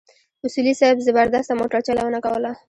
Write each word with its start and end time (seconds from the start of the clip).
اصولي 0.45 0.73
صیب 0.79 0.97
زبردسته 1.07 1.53
موټرچلونه 1.59 2.19
کوله. 2.25 2.51